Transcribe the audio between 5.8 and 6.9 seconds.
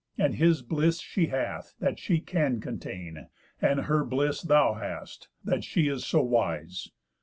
is so wise.